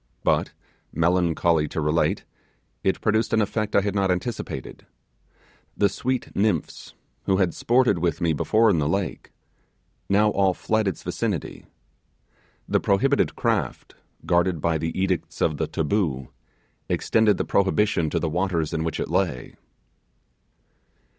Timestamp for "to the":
18.09-18.27